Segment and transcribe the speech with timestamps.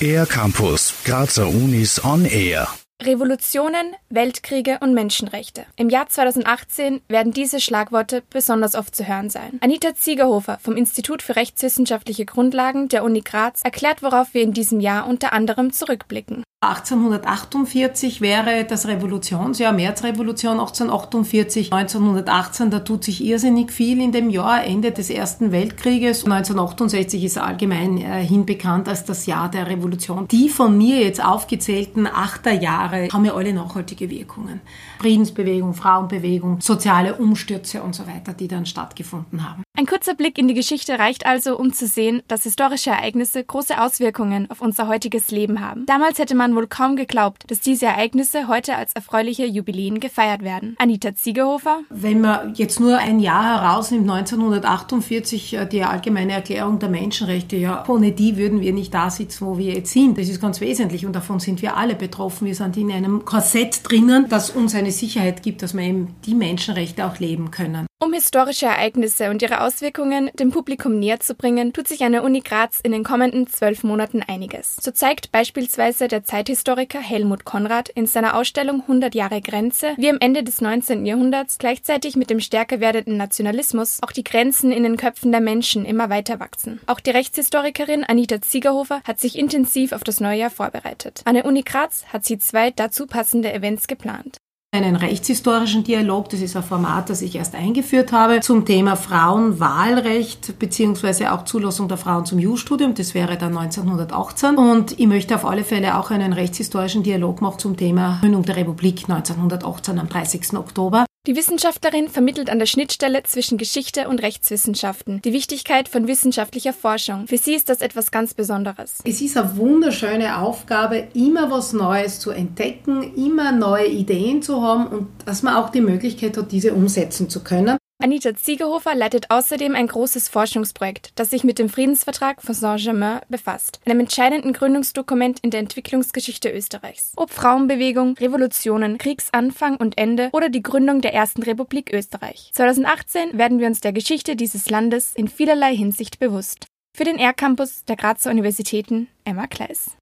[0.00, 2.68] Air Campus, Grazer Unis on Air.
[3.02, 5.64] Revolutionen, Weltkriege und Menschenrechte.
[5.76, 9.58] Im Jahr 2018 werden diese Schlagworte besonders oft zu hören sein.
[9.60, 14.80] Anita Ziegerhofer vom Institut für rechtswissenschaftliche Grundlagen der Uni Graz erklärt, worauf wir in diesem
[14.80, 16.42] Jahr unter anderem zurückblicken.
[16.62, 24.62] 1848 wäre das Revolutionsjahr, Märzrevolution 1848, 1918, da tut sich irrsinnig viel in dem Jahr,
[24.62, 26.24] Ende des Ersten Weltkrieges.
[26.24, 30.28] 1968 ist allgemein äh, hinbekannt als das Jahr der Revolution.
[30.28, 34.60] Die von mir jetzt aufgezählten Achterjahre haben ja alle nachhaltige Wirkungen.
[35.00, 39.64] Friedensbewegung, Frauenbewegung, soziale Umstürze und so weiter, die dann stattgefunden haben.
[39.76, 43.80] Ein kurzer Blick in die Geschichte reicht also, um zu sehen, dass historische Ereignisse große
[43.80, 45.86] Auswirkungen auf unser heutiges Leben haben.
[45.86, 50.76] Damals hätte man wohl kaum geglaubt, dass diese Ereignisse heute als erfreuliche Jubiläen gefeiert werden.
[50.78, 51.80] Anita Ziegerhofer.
[51.90, 57.84] Wenn man jetzt nur ein Jahr herausnimmt, 1948, äh, die allgemeine Erklärung der Menschenrechte, ja,
[57.88, 60.18] ohne die würden wir nicht da sitzen, wo wir jetzt sind.
[60.18, 62.46] Das ist ganz wesentlich und davon sind wir alle betroffen.
[62.46, 66.34] Wir sind in einem Korsett drinnen, das uns eine Sicherheit gibt, dass wir eben die
[66.34, 67.86] Menschenrechte auch leben können.
[68.02, 72.24] Um historische Ereignisse und ihre Auswirkungen dem Publikum näher zu bringen, tut sich an der
[72.24, 74.74] Uni Graz in den kommenden zwölf Monaten einiges.
[74.80, 80.16] So zeigt beispielsweise der Zeithistoriker Helmut Konrad in seiner Ausstellung 100 Jahre Grenze, wie am
[80.18, 81.06] Ende des 19.
[81.06, 85.84] Jahrhunderts gleichzeitig mit dem stärker werdenden Nationalismus auch die Grenzen in den Köpfen der Menschen
[85.84, 86.80] immer weiter wachsen.
[86.86, 91.22] Auch die Rechtshistorikerin Anita Ziegerhofer hat sich intensiv auf das neue Jahr vorbereitet.
[91.24, 94.38] An der Uni Graz hat sie zwei dazu passende Events geplant
[94.74, 100.58] einen rechtshistorischen Dialog, das ist ein Format, das ich erst eingeführt habe, zum Thema Frauenwahlrecht
[100.58, 104.56] beziehungsweise auch Zulassung der Frauen zum Jurastudium, das wäre dann 1918.
[104.56, 108.56] Und ich möchte auf alle Fälle auch einen rechtshistorischen Dialog machen zum Thema Gründung der
[108.56, 110.54] Republik 1918 am 30.
[110.54, 111.04] Oktober.
[111.28, 117.28] Die Wissenschaftlerin vermittelt an der Schnittstelle zwischen Geschichte und Rechtswissenschaften die Wichtigkeit von wissenschaftlicher Forschung.
[117.28, 118.98] Für sie ist das etwas ganz Besonderes.
[119.04, 124.88] Es ist eine wunderschöne Aufgabe, immer was Neues zu entdecken, immer neue Ideen zu haben
[124.88, 127.78] und dass man auch die Möglichkeit hat, diese umsetzen zu können.
[128.02, 133.78] Anita Ziegerhofer leitet außerdem ein großes Forschungsprojekt, das sich mit dem Friedensvertrag von Saint-Germain befasst,
[133.86, 137.12] einem entscheidenden Gründungsdokument in der Entwicklungsgeschichte Österreichs.
[137.14, 142.50] Ob Frauenbewegung, Revolutionen, Kriegsanfang und Ende oder die Gründung der ersten Republik Österreich.
[142.54, 146.66] 2018 werden wir uns der Geschichte dieses Landes in vielerlei Hinsicht bewusst.
[146.96, 149.92] Für den R-Campus der Grazer Universitäten Emma Kleis.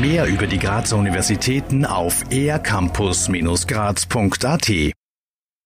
[0.00, 4.94] Mehr über die Grazer Universitäten auf ercampus-graz.at